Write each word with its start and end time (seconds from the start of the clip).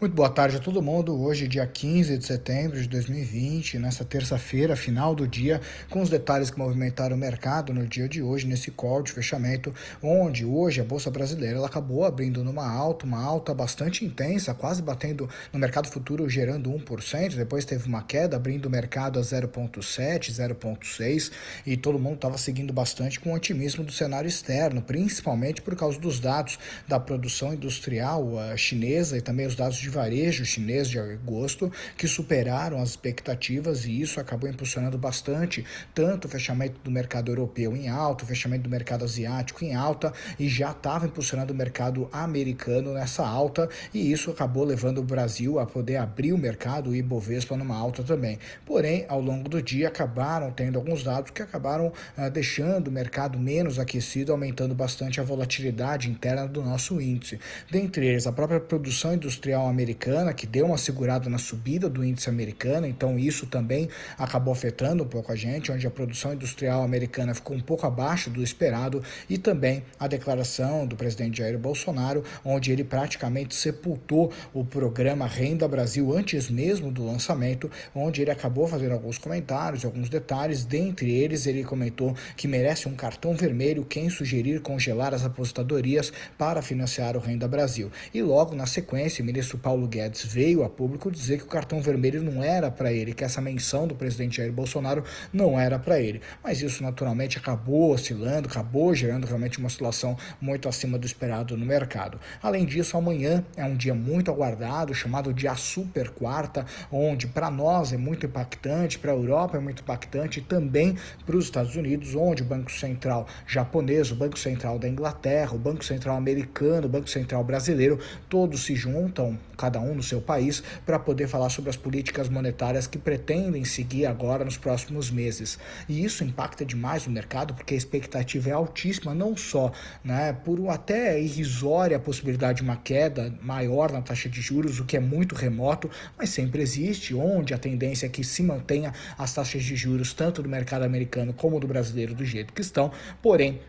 Muito 0.00 0.14
boa 0.14 0.30
tarde 0.30 0.56
a 0.56 0.60
todo 0.60 0.80
mundo. 0.80 1.20
Hoje, 1.20 1.48
dia 1.48 1.66
15 1.66 2.18
de 2.18 2.24
setembro 2.24 2.80
de 2.80 2.86
2020, 2.86 3.80
nessa 3.80 4.04
terça-feira, 4.04 4.76
final 4.76 5.12
do 5.12 5.26
dia, 5.26 5.60
com 5.90 6.00
os 6.00 6.08
detalhes 6.08 6.50
que 6.50 6.56
movimentaram 6.56 7.16
o 7.16 7.18
mercado 7.18 7.74
no 7.74 7.84
dia 7.84 8.08
de 8.08 8.22
hoje, 8.22 8.46
nesse 8.46 8.70
call 8.70 9.02
de 9.02 9.10
fechamento, 9.10 9.74
onde 10.00 10.44
hoje 10.44 10.80
a 10.80 10.84
Bolsa 10.84 11.10
Brasileira 11.10 11.56
ela 11.56 11.66
acabou 11.66 12.04
abrindo 12.04 12.44
numa 12.44 12.64
alta, 12.64 13.04
uma 13.04 13.20
alta 13.20 13.52
bastante 13.52 14.04
intensa, 14.04 14.54
quase 14.54 14.80
batendo 14.80 15.28
no 15.52 15.58
mercado 15.58 15.88
futuro, 15.88 16.28
gerando 16.28 16.70
1%. 16.70 17.34
Depois 17.34 17.64
teve 17.64 17.88
uma 17.88 18.04
queda, 18.04 18.36
abrindo 18.36 18.66
o 18.66 18.70
mercado 18.70 19.18
a 19.18 19.22
0,7, 19.22 20.30
0,6, 20.30 21.32
e 21.66 21.76
todo 21.76 21.98
mundo 21.98 22.14
estava 22.14 22.38
seguindo 22.38 22.72
bastante 22.72 23.18
com 23.18 23.32
otimismo 23.32 23.82
do 23.82 23.90
cenário 23.90 24.28
externo, 24.28 24.80
principalmente 24.80 25.60
por 25.60 25.74
causa 25.74 25.98
dos 25.98 26.20
dados 26.20 26.56
da 26.86 27.00
produção 27.00 27.52
industrial 27.52 28.30
chinesa 28.56 29.18
e 29.18 29.20
também 29.20 29.44
os 29.44 29.56
dados 29.56 29.76
de 29.76 29.87
de 29.88 29.94
varejo 29.94 30.44
chinês 30.44 30.88
de 30.88 30.98
agosto 30.98 31.72
que 31.96 32.06
superaram 32.06 32.80
as 32.80 32.90
expectativas 32.90 33.86
e 33.86 34.00
isso 34.00 34.20
acabou 34.20 34.48
impulsionando 34.48 34.98
bastante 34.98 35.64
tanto 35.94 36.26
o 36.26 36.28
fechamento 36.28 36.78
do 36.84 36.90
mercado 36.90 37.30
europeu 37.30 37.74
em 37.74 37.88
alta, 37.88 38.24
o 38.24 38.26
fechamento 38.26 38.64
do 38.64 38.70
mercado 38.70 39.04
asiático 39.04 39.64
em 39.64 39.74
alta 39.74 40.12
e 40.38 40.46
já 40.48 40.72
estava 40.72 41.06
impulsionando 41.06 41.52
o 41.52 41.56
mercado 41.56 42.08
americano 42.12 42.92
nessa 42.92 43.26
alta 43.26 43.68
e 43.92 44.12
isso 44.12 44.30
acabou 44.30 44.64
levando 44.64 44.98
o 44.98 45.02
Brasil 45.02 45.58
a 45.58 45.64
poder 45.64 45.96
abrir 45.96 46.32
o 46.32 46.38
mercado 46.38 46.94
e 46.94 46.98
Ibovespa 46.98 47.56
numa 47.56 47.76
alta 47.76 48.02
também. 48.02 48.38
Porém, 48.66 49.06
ao 49.08 49.20
longo 49.20 49.48
do 49.48 49.62
dia 49.62 49.88
acabaram 49.88 50.50
tendo 50.50 50.76
alguns 50.76 51.02
dados 51.02 51.30
que 51.30 51.40
acabaram 51.40 51.92
ah, 52.16 52.28
deixando 52.28 52.88
o 52.88 52.92
mercado 52.92 53.38
menos 53.38 53.78
aquecido, 53.78 54.32
aumentando 54.32 54.74
bastante 54.74 55.20
a 55.20 55.24
volatilidade 55.24 56.10
interna 56.10 56.46
do 56.46 56.62
nosso 56.62 57.00
índice. 57.00 57.40
Dentre 57.70 58.06
eles, 58.06 58.26
a 58.26 58.32
própria 58.32 58.60
produção 58.60 59.14
industrial 59.14 59.66
americana 59.66 59.77
americana, 59.78 60.34
que 60.34 60.46
deu 60.46 60.66
uma 60.66 60.76
segurada 60.76 61.30
na 61.30 61.38
subida 61.38 61.88
do 61.88 62.04
índice 62.04 62.28
americano, 62.28 62.86
então 62.86 63.16
isso 63.16 63.46
também 63.46 63.88
acabou 64.18 64.52
afetando 64.52 65.04
um 65.04 65.06
pouco 65.06 65.30
a 65.30 65.36
gente, 65.36 65.70
onde 65.70 65.86
a 65.86 65.90
produção 65.90 66.34
industrial 66.34 66.82
americana 66.82 67.32
ficou 67.32 67.56
um 67.56 67.60
pouco 67.60 67.86
abaixo 67.86 68.28
do 68.28 68.42
esperado, 68.42 69.02
e 69.30 69.38
também 69.38 69.84
a 70.00 70.08
declaração 70.08 70.84
do 70.84 70.96
presidente 70.96 71.38
Jair 71.38 71.56
Bolsonaro, 71.56 72.24
onde 72.44 72.72
ele 72.72 72.82
praticamente 72.82 73.54
sepultou 73.54 74.32
o 74.52 74.64
programa 74.64 75.26
Renda 75.26 75.68
Brasil 75.68 76.12
antes 76.16 76.50
mesmo 76.50 76.90
do 76.90 77.06
lançamento, 77.06 77.70
onde 77.94 78.20
ele 78.20 78.32
acabou 78.32 78.66
fazendo 78.66 78.92
alguns 78.92 79.16
comentários, 79.16 79.84
alguns 79.84 80.08
detalhes, 80.08 80.64
dentre 80.64 81.14
eles 81.14 81.46
ele 81.46 81.62
comentou 81.62 82.16
que 82.36 82.48
merece 82.48 82.88
um 82.88 82.94
cartão 82.94 83.34
vermelho 83.34 83.84
quem 83.84 84.10
sugerir 84.10 84.60
congelar 84.60 85.14
as 85.14 85.24
aposentadorias 85.24 86.12
para 86.36 86.60
financiar 86.62 87.16
o 87.16 87.20
Renda 87.20 87.46
Brasil. 87.46 87.90
E 88.12 88.20
logo 88.22 88.54
na 88.54 88.66
sequência, 88.66 89.22
o 89.22 89.26
ministro 89.26 89.58
Paulo 89.68 89.86
Guedes 89.86 90.24
veio 90.24 90.64
a 90.64 90.70
público 90.70 91.10
dizer 91.10 91.36
que 91.36 91.44
o 91.44 91.46
cartão 91.46 91.82
vermelho 91.82 92.22
não 92.22 92.42
era 92.42 92.70
para 92.70 92.90
ele, 92.90 93.12
que 93.12 93.22
essa 93.22 93.38
menção 93.38 93.86
do 93.86 93.94
presidente 93.94 94.38
Jair 94.38 94.50
Bolsonaro 94.50 95.04
não 95.30 95.60
era 95.60 95.78
para 95.78 96.00
ele. 96.00 96.22
Mas 96.42 96.62
isso 96.62 96.82
naturalmente 96.82 97.36
acabou 97.36 97.92
oscilando, 97.92 98.48
acabou 98.48 98.94
gerando 98.94 99.26
realmente 99.26 99.58
uma 99.58 99.66
oscilação 99.66 100.16
muito 100.40 100.70
acima 100.70 100.96
do 100.96 101.04
esperado 101.04 101.54
no 101.54 101.66
mercado. 101.66 102.18
Além 102.42 102.64
disso, 102.64 102.96
amanhã 102.96 103.44
é 103.58 103.64
um 103.66 103.76
dia 103.76 103.94
muito 103.94 104.30
aguardado, 104.30 104.94
chamado 104.94 105.34
dia 105.34 105.54
super 105.54 106.08
quarta, 106.08 106.64
onde 106.90 107.26
para 107.26 107.50
nós 107.50 107.92
é 107.92 107.98
muito 107.98 108.24
impactante, 108.24 108.98
para 108.98 109.12
a 109.12 109.14
Europa 109.14 109.58
é 109.58 109.60
muito 109.60 109.82
impactante 109.82 110.40
e 110.40 110.42
também 110.42 110.96
para 111.26 111.36
os 111.36 111.44
Estados 111.44 111.76
Unidos, 111.76 112.14
onde 112.14 112.42
o 112.42 112.46
Banco 112.46 112.72
Central 112.72 113.26
japonês, 113.46 114.10
o 114.10 114.16
Banco 114.16 114.38
Central 114.38 114.78
da 114.78 114.88
Inglaterra, 114.88 115.52
o 115.54 115.58
Banco 115.58 115.84
Central 115.84 116.16
americano, 116.16 116.86
o 116.86 116.90
Banco 116.90 117.10
Central 117.10 117.44
brasileiro, 117.44 117.98
todos 118.30 118.64
se 118.64 118.74
juntam 118.74 119.38
cada 119.58 119.80
um 119.80 119.94
no 119.94 120.02
seu 120.02 120.20
país, 120.20 120.62
para 120.86 120.98
poder 120.98 121.26
falar 121.26 121.50
sobre 121.50 121.68
as 121.68 121.76
políticas 121.76 122.28
monetárias 122.28 122.86
que 122.86 122.96
pretendem 122.96 123.64
seguir 123.64 124.06
agora 124.06 124.44
nos 124.44 124.56
próximos 124.56 125.10
meses. 125.10 125.58
E 125.88 126.04
isso 126.04 126.22
impacta 126.22 126.64
demais 126.64 127.06
o 127.06 127.10
mercado, 127.10 127.52
porque 127.52 127.74
a 127.74 127.76
expectativa 127.76 128.48
é 128.48 128.52
altíssima, 128.52 129.14
não 129.14 129.36
só 129.36 129.72
né, 130.04 130.32
por 130.32 130.58
até 130.70 131.20
irrisória 131.20 131.98
possibilidade 131.98 132.58
de 132.58 132.62
uma 132.62 132.76
queda 132.76 133.34
maior 133.42 133.90
na 133.90 134.00
taxa 134.00 134.28
de 134.28 134.40
juros, 134.40 134.78
o 134.78 134.84
que 134.84 134.96
é 134.96 135.00
muito 135.00 135.34
remoto, 135.34 135.90
mas 136.16 136.30
sempre 136.30 136.62
existe, 136.62 137.14
onde 137.14 137.52
a 137.52 137.58
tendência 137.58 138.06
é 138.06 138.08
que 138.08 138.22
se 138.22 138.42
mantenha 138.42 138.92
as 139.16 139.34
taxas 139.34 139.64
de 139.64 139.74
juros, 139.74 140.14
tanto 140.14 140.42
do 140.42 140.48
mercado 140.48 140.84
americano 140.84 141.32
como 141.32 141.58
do 141.58 141.66
brasileiro, 141.66 142.14
do 142.14 142.24
jeito 142.24 142.52
que 142.52 142.60
estão, 142.60 142.92
porém 143.20 143.60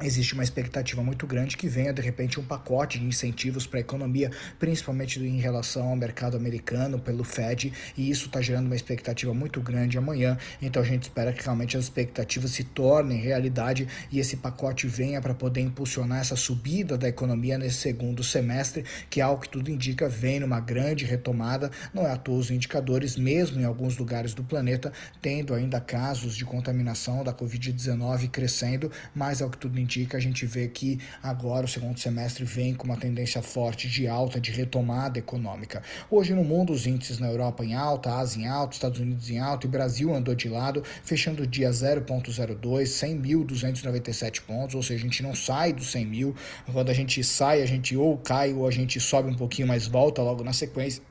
existe 0.00 0.34
uma 0.34 0.44
expectativa 0.44 1.02
muito 1.02 1.26
grande 1.26 1.56
que 1.56 1.68
venha 1.68 1.92
de 1.92 2.00
repente 2.00 2.38
um 2.38 2.44
pacote 2.44 2.98
de 2.98 3.04
incentivos 3.04 3.66
para 3.66 3.78
a 3.78 3.80
economia, 3.80 4.30
principalmente 4.58 5.18
em 5.20 5.38
relação 5.38 5.88
ao 5.88 5.96
mercado 5.96 6.36
americano 6.36 6.98
pelo 6.98 7.24
Fed, 7.24 7.72
e 7.96 8.10
isso 8.10 8.26
está 8.26 8.40
gerando 8.40 8.66
uma 8.66 8.76
expectativa 8.76 9.34
muito 9.34 9.60
grande 9.60 9.98
amanhã. 9.98 10.38
Então 10.62 10.82
a 10.82 10.84
gente 10.84 11.04
espera 11.04 11.32
que 11.32 11.42
realmente 11.42 11.76
as 11.76 11.84
expectativas 11.84 12.52
se 12.52 12.62
tornem 12.62 13.18
realidade 13.18 13.88
e 14.10 14.20
esse 14.20 14.36
pacote 14.36 14.86
venha 14.86 15.20
para 15.20 15.34
poder 15.34 15.60
impulsionar 15.60 16.20
essa 16.20 16.36
subida 16.36 16.96
da 16.96 17.08
economia 17.08 17.58
nesse 17.58 17.78
segundo 17.78 18.22
semestre, 18.22 18.84
que 19.10 19.20
algo 19.20 19.42
que 19.42 19.48
tudo 19.48 19.70
indica 19.70 20.08
vem 20.08 20.40
numa 20.40 20.60
grande 20.60 21.04
retomada. 21.04 21.70
Não 21.92 22.06
é 22.06 22.12
à 22.12 22.16
toa 22.16 22.38
os 22.38 22.50
indicadores, 22.50 23.16
mesmo 23.16 23.60
em 23.60 23.64
alguns 23.64 23.96
lugares 23.96 24.32
do 24.32 24.44
planeta, 24.44 24.92
tendo 25.20 25.54
ainda 25.54 25.80
casos 25.80 26.36
de 26.36 26.44
contaminação 26.44 27.24
da 27.24 27.32
Covid-19 27.32 28.28
crescendo, 28.30 28.90
mas 29.14 29.40
é 29.40 29.44
o 29.44 29.50
que 29.50 29.58
tudo 29.58 29.78
indica 29.78 29.87
indica, 29.88 30.18
a 30.18 30.20
gente 30.20 30.44
vê 30.44 30.68
que 30.68 31.00
agora 31.22 31.64
o 31.64 31.68
segundo 31.68 31.98
semestre 31.98 32.44
vem 32.44 32.74
com 32.74 32.84
uma 32.84 32.96
tendência 32.98 33.40
forte 33.40 33.88
de 33.88 34.06
alta, 34.06 34.38
de 34.38 34.52
retomada 34.52 35.18
econômica. 35.18 35.82
Hoje 36.10 36.34
no 36.34 36.44
mundo, 36.44 36.74
os 36.74 36.86
índices 36.86 37.18
na 37.18 37.26
Europa 37.26 37.64
em 37.64 37.74
alta, 37.74 38.14
Ásia 38.14 38.42
em 38.42 38.46
alta, 38.46 38.74
Estados 38.74 39.00
Unidos 39.00 39.30
em 39.30 39.38
alta 39.38 39.66
e 39.66 39.70
Brasil 39.70 40.14
andou 40.14 40.34
de 40.34 40.48
lado, 40.48 40.84
fechando 41.02 41.44
o 41.44 41.46
dia 41.46 41.70
0,02, 41.70 42.60
100.297 42.60 44.42
pontos, 44.42 44.74
ou 44.74 44.82
seja, 44.82 45.02
a 45.02 45.08
gente 45.08 45.22
não 45.22 45.34
sai 45.34 45.72
dos 45.72 45.90
100 45.90 46.06
mil. 46.06 46.36
Quando 46.70 46.90
a 46.90 46.94
gente 46.94 47.24
sai, 47.24 47.62
a 47.62 47.66
gente 47.66 47.96
ou 47.96 48.18
cai 48.18 48.52
ou 48.52 48.66
a 48.66 48.70
gente 48.70 49.00
sobe 49.00 49.30
um 49.30 49.34
pouquinho, 49.34 49.66
mas 49.66 49.86
volta 49.86 50.20
logo 50.20 50.44
na 50.44 50.52
sequência. 50.52 51.02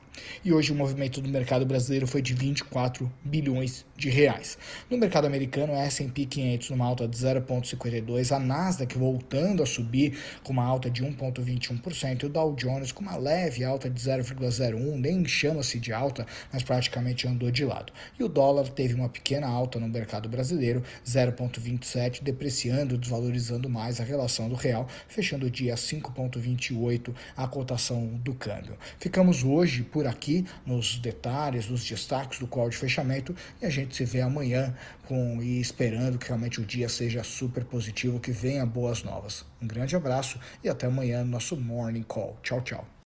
E 0.44 0.52
hoje 0.52 0.72
o 0.72 0.74
movimento 0.74 1.20
do 1.20 1.28
mercado 1.28 1.64
brasileiro 1.66 2.06
foi 2.06 2.22
de 2.22 2.34
24 2.34 3.10
bilhões 3.24 3.84
de 3.96 4.08
reais. 4.08 4.58
No 4.90 4.96
mercado 4.96 5.26
americano, 5.26 5.72
a 5.74 5.84
S&P 5.84 6.26
500 6.26 6.70
numa 6.70 6.86
alta 6.86 7.06
de 7.06 7.16
0,52, 7.16 8.34
a 8.34 8.38
Nasdaq 8.38 8.96
voltando 8.96 9.62
a 9.62 9.66
subir 9.66 10.18
com 10.42 10.52
uma 10.52 10.64
alta 10.64 10.90
de 10.90 11.04
1,21% 11.04 12.22
e 12.22 12.26
o 12.26 12.28
Dow 12.28 12.54
Jones 12.54 12.92
com 12.92 13.02
uma 13.02 13.16
leve 13.16 13.64
alta 13.64 13.88
de 13.88 14.00
0,01, 14.00 14.98
nem 14.98 15.24
chama-se 15.26 15.78
de 15.78 15.92
alta, 15.92 16.26
mas 16.52 16.62
praticamente 16.62 17.26
andou 17.26 17.50
de 17.50 17.64
lado. 17.64 17.92
E 18.18 18.24
o 18.24 18.28
dólar 18.28 18.68
teve 18.68 18.94
uma 18.94 19.08
pequena 19.08 19.46
alta 19.46 19.78
no 19.78 19.88
mercado 19.88 20.28
brasileiro, 20.28 20.82
0,27, 21.06 22.22
depreciando, 22.22 22.96
desvalorizando 22.98 23.68
mais 23.68 24.00
a 24.00 24.04
relação 24.04 24.48
do 24.48 24.54
real, 24.54 24.88
fechando 25.08 25.46
o 25.46 25.50
dia 25.50 25.74
a 25.74 25.76
5,28 25.76 27.14
a 27.36 27.46
cotação 27.46 28.06
do 28.22 28.34
câmbio. 28.34 28.76
Ficamos 28.98 29.44
hoje 29.44 29.82
por 29.82 30.06
aqui 30.08 30.46
nos 30.66 30.98
detalhes, 30.98 31.68
nos 31.68 31.84
destaques 31.84 32.38
do 32.38 32.46
call 32.46 32.68
de 32.68 32.76
fechamento 32.76 33.34
e 33.60 33.66
a 33.66 33.70
gente 33.70 33.96
se 33.96 34.04
vê 34.04 34.20
amanhã 34.20 34.74
com 35.06 35.42
e 35.42 35.60
esperando 35.60 36.18
que 36.18 36.26
realmente 36.26 36.60
o 36.60 36.64
dia 36.64 36.88
seja 36.88 37.22
super 37.22 37.64
positivo, 37.64 38.20
que 38.20 38.32
venha 38.32 38.64
boas 38.66 39.02
novas. 39.02 39.44
Um 39.60 39.66
grande 39.66 39.96
abraço 39.96 40.38
e 40.62 40.68
até 40.68 40.86
amanhã 40.86 41.24
no 41.24 41.30
nosso 41.30 41.56
Morning 41.56 42.02
Call. 42.02 42.36
Tchau, 42.42 42.60
tchau. 42.60 42.97